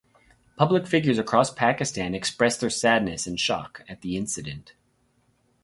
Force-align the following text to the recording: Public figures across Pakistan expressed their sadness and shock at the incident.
Public 0.55 0.87
figures 0.87 1.19
across 1.19 1.53
Pakistan 1.53 2.15
expressed 2.15 2.59
their 2.59 2.71
sadness 2.71 3.27
and 3.27 3.39
shock 3.39 3.83
at 3.87 4.01
the 4.01 4.17
incident. 4.17 4.73